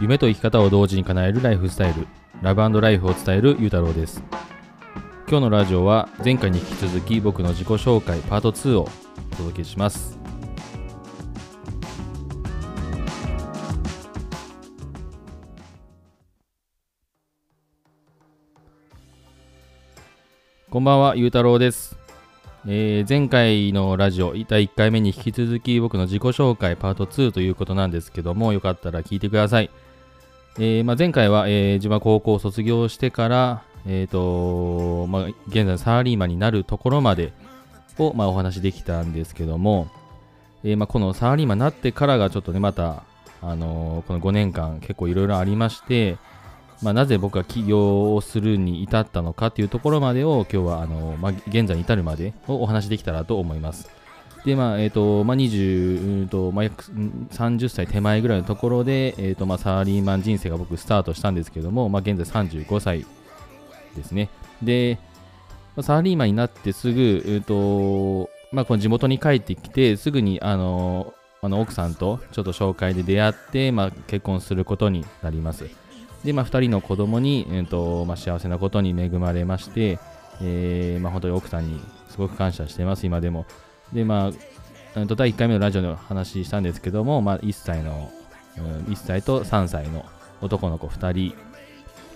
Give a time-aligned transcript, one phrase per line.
[0.00, 2.06] 夢と生き方を同時に叶えるライフスタイル
[2.40, 4.22] ラブライフを伝えるゆうたろうです
[5.28, 8.88] 今日のラジオは前回に引き続き僕の自己紹介パート2を
[9.32, 10.16] お届けします
[20.70, 21.96] こんばんは、ゆうたろうです。
[22.66, 29.70] えー前回のラジオ、第1回目に引き続き僕の自己紹介パート2ということなんですけども、よかったら聞いてください。
[30.60, 37.32] えーまあ、前回は、えー自分は高校を卒業してから、えーとまあ、現在サラリーマンになるところまで
[37.96, 39.88] を、まあ、お話しできたんですけども、
[40.64, 43.04] えーまあ、このサラリーマンになってからがちょっとね、また、
[43.40, 46.16] あのーこの5年間結構いろいろありまして、
[46.82, 53.97] まあ、なぜ僕が起業をするに至ったのかというところまでを今日はあの、まあ、現在に至るまでをお話できたらと思います。
[54.48, 63.04] で、まあ、えっ、と、まあ、20、うんと、まあ、約30歳手前ぐらいのところで、えっ、と、まあ、サラリーマン人生が僕スタートしたんですけども、まあ、現在35歳
[63.94, 64.30] ですね。
[64.62, 64.98] で、
[65.76, 75.68] まあサラリーマンになってすぐ、えっ、と、まあ、この地元に帰ってきて、すぐに、あの、あの奥さんとちょっと紹介で出会って、まあ、結婚することになります。
[76.24, 79.98] で、まあ、2人の子供に、えーとまあ、幸せなことに恵まれまして、
[80.40, 83.44] えーまあ、本当に奥さんにすごく感謝してます、今でも。
[83.92, 84.32] で、ま
[84.94, 88.10] あ、と第1回目のラジオで話したんですけども、まあ、1歳の、
[88.56, 90.04] うん、1歳と3歳の
[90.40, 91.36] 男の子2人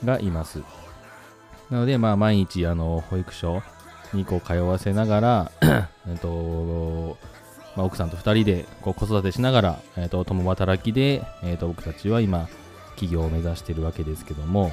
[0.05, 0.61] がいます。
[1.71, 3.63] なので、まあ、毎日あの保育所
[4.13, 5.53] にこう通わせながら、
[6.07, 7.17] えーと
[7.77, 12.49] まあ、奥さんと2人でこう子育てしながら、えー、と共働きで、えー、と僕たちは今、
[12.97, 14.73] 起業を目指しているわけですけども、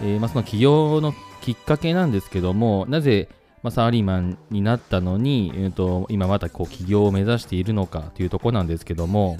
[0.00, 3.28] えーまあ、その起業のきっかけなんですけども、なぜ、
[3.62, 9.38] まあ、サラリーマンになったのに、えー、と今またこう起業を目指しているのかというところなんですけども、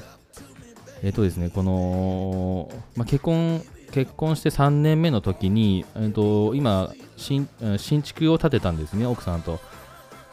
[1.03, 9.61] えっ、とですね、この、まあ、結婚、結婚して3年目の時に、えー、と今新、新築を建てたんですね、奥さんと。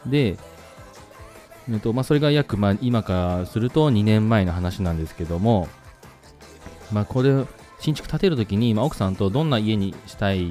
[0.06, 0.36] で、
[1.68, 5.68] えーとまあ、それが約、まあ、今からすると2年前の話なんですけども、
[6.92, 7.44] まあ、これ、
[7.80, 10.48] 新築建てるときに、まあ、奥さんとどんな家にしたい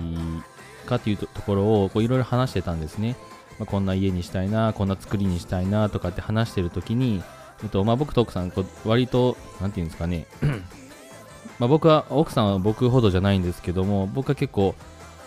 [0.86, 3.16] かというところをこういろいろ話してたんですね。
[3.60, 7.24] まあ、こんな家にしたいな、こんな作りにしたいなとかって話してるときに、
[7.64, 10.28] えっとまあ、僕と奥さんこう、割と、なんていうんですかね、
[11.58, 14.76] まあ僕は、奥さんは僕ほどじゃないんですけども、僕は結構、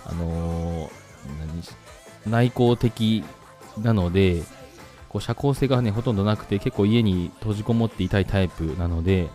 [0.04, 1.08] あのー
[1.38, 1.70] 何し
[2.26, 3.24] 内向的
[3.78, 4.42] なので、
[5.08, 9.28] こう社交性がね、ほとんどなくて、結構家に閉じこもっていたいタイプなので、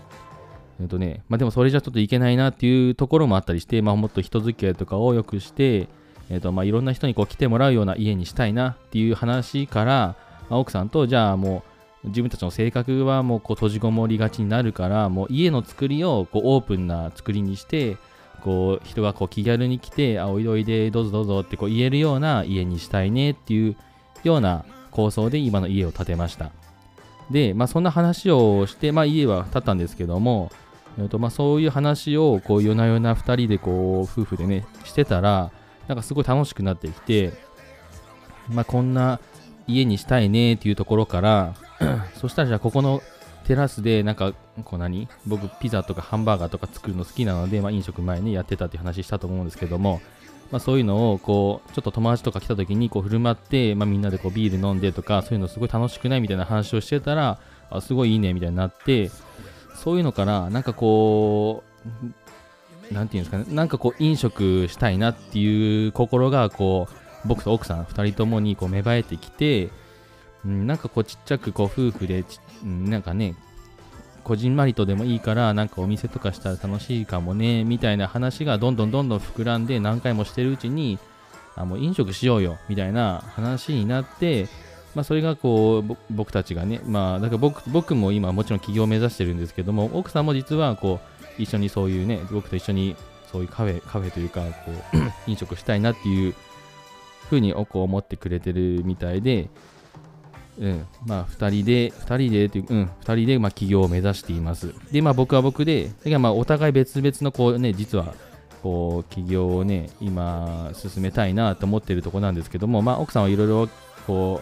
[0.80, 5.88] えっとね、まあでもそれじゃちょっといけないなっていうところもあったりして、まあもっと人付き合いとかを良くして、
[6.34, 10.16] えっとまあいろんな人にこう来てもらうような家にしたいなっていう話から、
[10.50, 11.64] まあ、奥さんとじゃあも
[12.04, 17.98] う自分たちの性格はもうこう閉じこもりがちになるから、もう家の作りをこうオープンな作りにして、
[18.42, 23.78] こう人がこう気軽に来て、あ、おいでおいで、どうぞどうぞってこう言えるような家にしたいねっていう
[24.24, 26.52] ような構想で今の家を建てました。
[27.32, 30.52] で、まあそんな話をして、まあ家は建ったんですけども、
[31.00, 35.52] えっとまあ、そういう話をこう夜な夜な2人でこう夫婦でねしてたら
[35.88, 37.34] なんかすごい楽しくなってきて、
[38.50, 39.20] まあ、こんな
[39.68, 41.56] 家にしたいねっていうところから
[42.20, 43.02] そしたらじゃあここの
[43.46, 44.34] テラスでなんか
[44.64, 50.02] こう何僕ピザとかハンバーガーとか作るの好きなので、まあ、飲食前にやってたっていう話したと思うんですけども、
[50.52, 57.40] まあ、そういうのをこうちょっと友達とか来た時にこう振る舞って、まあ、みんなでこうビール飲んでとかそういうのすごい楽しくないみたいな話をしてたら
[57.70, 59.12] あすごいいいねみたいになって
[59.84, 62.23] そういうのから、なんかこう、
[62.92, 69.70] なんていうんですかね、なんかこう、飲食したいなっていう心が、こう、僕と奥さん2人ともにこう芽生えてきて、
[70.46, 72.26] うん、なんかこう、ちっちゃくこう、夫婦で、
[72.64, 73.36] なんかね、
[74.24, 81.00] こじんまりとでもいいから、なんかお店とかしたら楽しいかもね、みたいな話がどんどんどんどん膨らんで、何回もしてるうちに、
[81.56, 84.48] あ、もう飲食しようよ、みたいな話になって、
[84.96, 92.96] まあ、それがこう僕たちがね、まあ、だから僕僕も今もちろん起業を目指してるんですけども奥さんも実はこう一緒にそういうね僕と一緒に
[93.32, 94.98] そういうカフェカフェというかこう
[95.30, 96.36] 飲食したいなっていう
[97.30, 99.50] ふうにこう思ってくれてるみたいで、
[100.60, 104.74] うん、まあ2人で2人でという、うん、2人でまあ起業を目指しています。
[104.92, 108.14] でまあ僕は僕でだまあお互い別々のこうね実は
[108.62, 113.70] こう起業をね今進めたいなと思ってるところなんですけどもまあ奥さんはいろいろ
[114.06, 114.42] こ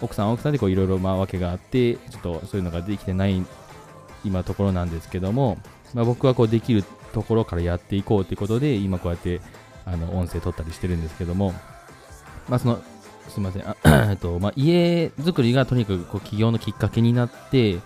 [0.00, 3.44] う奥さんは奥さんでこういろいろまあ訳があってちょっとそういうのができてない
[4.24, 5.58] 今ところなんですけども、
[5.94, 9.40] まあ、僕はこうできるところからやっていこうということで今こうやって
[9.84, 11.54] あの音声取ったりしてるんですけども
[12.48, 12.82] まあその
[13.28, 17.78] すみませんあと、まあ、家作りがとにかくこう起業のきっかけになって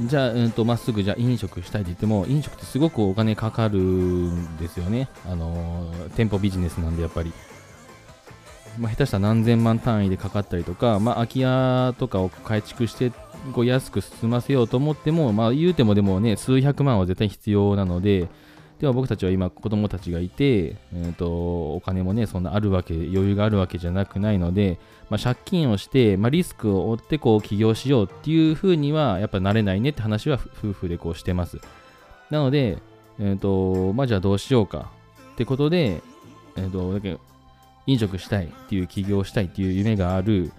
[0.00, 5.08] じゃあ、うんと、まっすぐじゃ飲食したいって言っても、飲食ってすごくお金かかるんですよね。
[5.26, 7.32] あの、店舗ビジネスなんでやっぱり。
[8.78, 13.10] まあ、下手したら何千万単位でかかったりとか、まあ、空き家とかを改築して
[13.52, 18.28] こう安く済ませようと思っても、まあ、言うてもでもね、数百万は絶対必要なので、
[18.80, 24.78] では僕たちは今子供たちがいて、えーと、お金もねそんなあるわけ余裕があるわけじゃなくないので、
[25.10, 31.58] まあ、借金をして、まあ、リスクを負ってこう起業しようっていうふうにはやっぱなれないねって話は夫婦でこうしてます。
[32.30, 32.78] なので、
[33.18, 34.90] えーとまあ、じゃあどうしようか。
[35.32, 36.00] ってことで、
[36.56, 37.18] えーと、だけ
[37.86, 40.52] 飲食したいっていう起業したいっていう夢がある。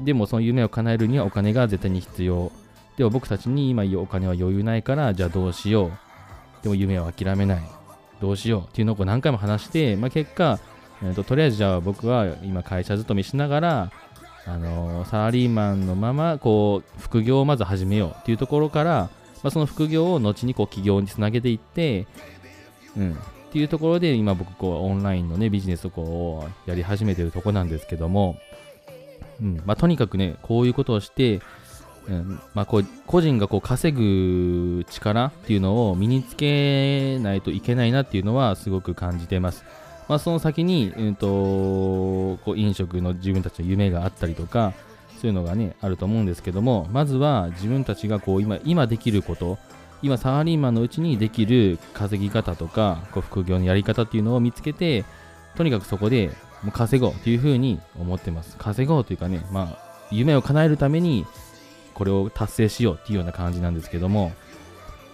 [0.00, 2.52] でもその夢を叶えるにはお金が絶対に必要。
[2.96, 6.62] でも僕たちに今お金は余裕ないからじゃあどうしよう。
[6.62, 7.62] でも夢を諦めない。
[8.20, 8.62] どうしよう。
[8.62, 10.58] っていうのを何回も話して、まあ、結果、
[11.02, 13.92] えーと、とりあえずじゃあ僕は今会社勤めしながら、
[14.46, 18.16] あのー、サラリーマンのままこう副業をまず始めよう。
[18.18, 19.10] っていうところから、
[19.42, 22.06] まあ、その副業を後にこう起業につなげていって、
[22.96, 23.16] うん、っ
[23.52, 28.38] ていうところで今僕こうオンラインのねビジネスをこうやり始めてるとこなんですけども、
[29.40, 31.40] うんまあ、とにかくねこういうことをして
[32.08, 39.64] うんまあ、こう個人がこう稼ぐ力っていうのを身につけないといけないなっていうのはすごく感じてます。
[40.08, 44.72] まあ、その先に、うんと、こう飲食の自分たちの夢があったりとか
[45.20, 49.58] そういうのがねあると思うんですけどもまずは自分たちがこう今今できること
[50.02, 55.04] 今サラリーマンのうちにできる稼ぎ方とかこう副業のやり方っていうのを見つけて
[55.56, 56.30] とにかくそこで
[56.72, 61.26] 稼ごうというふうに思ってます稼ごうというかねまあ夢を叶えるために
[61.96, 64.32] これを達成しようっていうような感じなんですけども、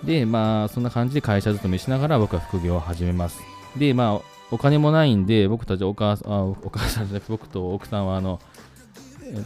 [0.03, 3.41] で、まあ、そんな感じで会社勤めしながら僕は副業を始めます。
[3.77, 8.41] で、まあ、お金もないんで、僕たちお母さん、お母さんじゃなくて僕と奥さんは、あの、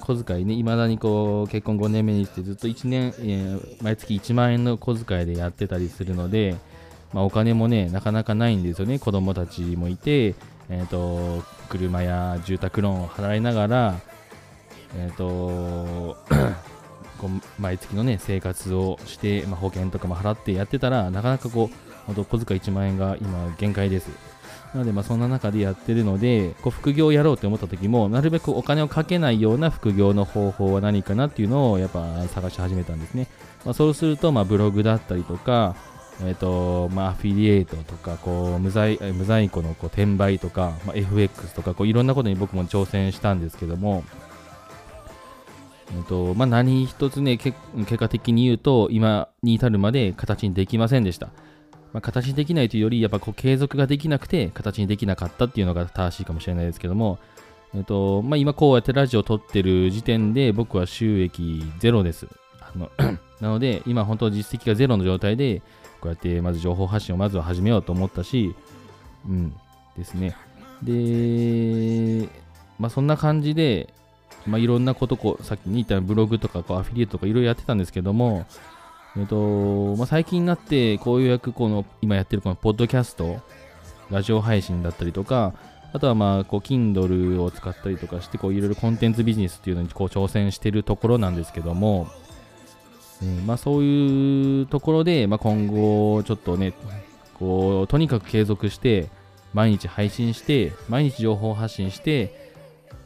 [0.00, 6.56] 小遣いね、いまだにこう、結婚5年目にしてずっと1年、えー、毎月1万円の小遣いでやってたりするので、
[7.12, 8.98] まあ、お金もね、なかなかないんですよね。
[8.98, 10.34] 子供たちもいて、
[10.68, 14.00] えっ、ー、と、車や住宅ローンを払いながら、
[14.96, 16.16] えっ、ー、と、
[17.58, 21.76] 毎月のね生活をして、まあ、保険とかも払ってやってたらなかなかこう
[22.06, 24.10] 本当小遣い1万円が今限界です。
[24.74, 33.28] なのでまあそんな中でやってるのでこう副業をやろうって思った時もなるべくお金をかけないような副業の方法は何かなっていうのをやっぱ探し始めたんですね、
[33.64, 35.76] まあ、そうするとまあブログだったりとか
[36.22, 44.02] えーとまあ、アフィリエイトとかこう無在無在庫のこう転売とか、まあ、FX とかこういろんなことに僕も挑戦したんですけども、
[45.94, 47.56] えっとまあ、何一つね、結
[47.96, 51.28] 果的に言うと、今に至るまで形にできませんでした。
[51.92, 57.18] まあ、形にできないというより、やっぱこう継続ができなくて、形にできなかったっていうのが正しいかもしれないですけども、
[57.74, 62.26] えっとまあ、今こうやってラジオを撮ってる時点で、僕は収益ゼロです。
[62.60, 62.90] あの
[63.40, 65.62] なので、今本当実績がゼロの状態で、
[66.00, 68.54] こうやってまず情報発信をまずは始めようと思ったし、
[69.28, 69.54] うん
[69.96, 70.36] ですね。
[70.82, 72.28] で、
[72.78, 73.92] まあそんな感じで、
[74.46, 78.46] まあ、いろんなことこう、さっきに言ったブログとかこうアフィリエイトとかいろいろやってたんですけども、
[79.16, 83.40] えっとまあ、最近になってこういう役この今やってるこのポッドキャスト、
[84.10, 85.54] ラジオ配信だったりとか、
[85.92, 92.08] あとはまあこう Kindle を使ったりとかしてこういろいろコンテンツビジネスっていうのにこう挑戦してるところなんですけども、
[93.22, 96.74] うんまあ、そういうところで、まあ、今後ちょっとね
[97.34, 99.08] こうとにかく継続して
[99.54, 102.52] 毎日配信して毎日情報発信して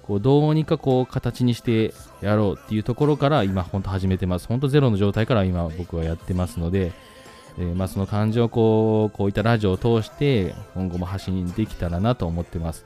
[0.03, 4.49] こうどうにかこう形にしてやろうっていうところから今本当始めてます。
[4.49, 6.91] 本当ゼロの状態から今僕はやってますので、
[7.59, 12.85] えー、まあその感情をこうこういったラジオを通して今後も発信できたらなと思ってます。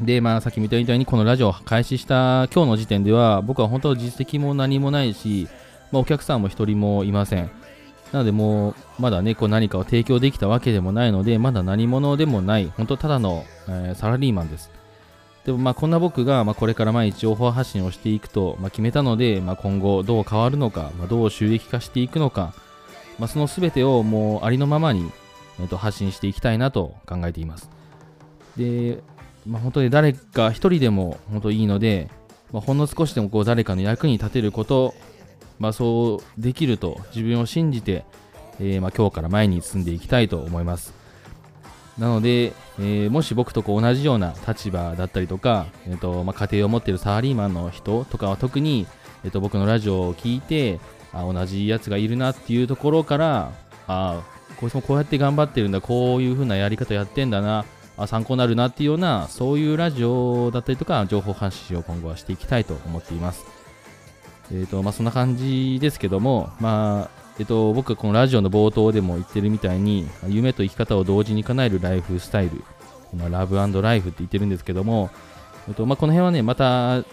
[0.00, 5.48] で、まあさっき見たみたいにこのラジオを開始した今日の時点では僕は本当実績も何もないし、
[5.92, 7.50] まあ、お客さんも一人もいません。
[8.12, 14.70] なのでもうまだねこう何かを提供できたわけでもないのでまだ何者でもない本当ただの、えー、サラリーマンです。
[15.44, 22.54] でもまあこんな僕がまこれから毎日情報発信をしていくとま決めたので、ま今後どう変わるのか、まどう収益化していくのか、
[23.18, 25.10] まその全てをもうありのままに、
[25.60, 27.70] えー、と発信していきたいなと考えています。
[28.56, 29.02] で、
[29.46, 32.10] まあ、本当に誰か一人でも本当いいので、
[32.52, 34.94] ま、ほんの少しでもこう誰かの役に立てること、
[35.58, 38.04] まあ、そうできると自分を信じて、
[38.60, 40.94] えー、ま今日から前に進んでいきたいと思います。
[41.98, 48.86] なので、えー、もし僕とこう同じような立場だったりとか、えーとまあ、家庭を持っているサラリーマンの人とかは特に、
[49.24, 50.78] えー、と僕のラジオを聞いて
[51.12, 53.52] あ同じやつがいるなっていうところから
[53.88, 54.22] あ
[54.58, 57.64] こいつもこうやって頑張ってるんだこういう風なやり方やってんだな
[57.96, 63.57] あ参考になるなっていうようなそういうラジオだったりとか情報発信を今後はしていきたいと思っています
[64.50, 72.64] えーとまあ、そんな感じですけども、まあえーと、僕は、このラジオの冒頭でも言ってるみたいに、夢と生き方を同時に叶えるライフスタイル、
[73.16, 75.10] まラブライフって言ってるんですけども、
[75.68, 77.04] えーとまあ、この辺はね、また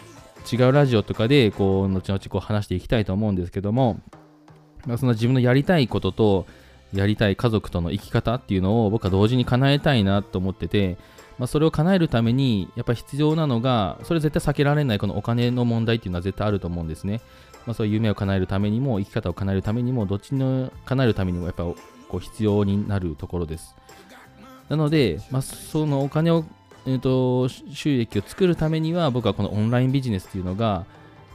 [0.52, 4.00] 違うラジオとかでこう後々こう話していきたいと思うんですけども、
[4.86, 6.46] まあ、その自分のやりたいことと
[6.94, 10.98] やりたい家族との生き方っていうのを僕は同時に叶えたいなと思ってて、
[11.38, 17.22] まあ、それを叶えるためにやっぱ必要なのがそれ絶対避けられないこのお金の問題っていうのは絶対あると思うんですね、
[17.66, 21.76] まあ、そういう夢を叶えるためにも生き方を叶えるためにもどっちの叶えるためにもやっぱこ
[22.14, 23.76] う必要になるところです。
[24.70, 26.46] なので、まあ、そのお金を
[26.88, 30.86] えーと、収益を作るためには僕はこのオンラインビジネスっていうのが、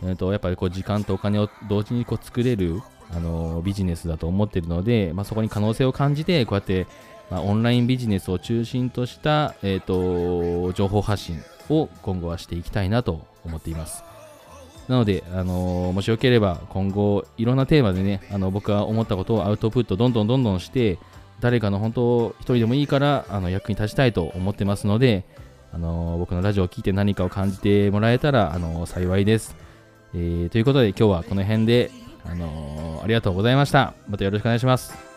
[0.03, 2.81] えーと、やっぱりこう時間とお金を同時にこう作れる、
[3.13, 6.87] あのビジネスだと思っているので、まあ、そこに可能性を感じてこうやって、
[7.31, 14.05] まあ、オンラインビジネスを中心とした、えーと、情報発信を今後はしていきたいなと思っています。
[14.89, 20.99] なので、あのー、もしよければ今後いろんなテーマでね、あの僕が思ったことをアウトプットどんどんどんどんして、
[21.39, 25.25] 誰かの本当一人でもいいからあの役に立ちたいと思ってますので、
[25.73, 29.55] あの僕のラジオを聞いて何かを感じてもらえたら、あの幸いです、
[30.13, 31.93] えー、ということで今日はこの辺で、
[32.25, 33.95] あのありがとうございました。
[34.09, 35.10] またよろしくお願いします。